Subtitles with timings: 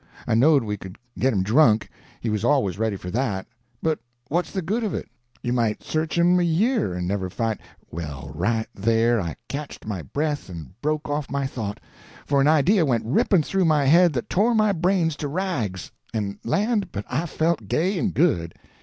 [0.25, 4.83] I knowed we could get him drunk—he was always ready for that—but what's the good
[4.83, 5.07] of it?
[5.43, 10.49] You might search him a year and never find—Well, right there I catched my breath
[10.49, 11.79] and broke off my thought!
[12.25, 16.91] For an idea went ripping through my head that tore my brains to rags—and land,
[16.91, 18.55] but I felt gay and good!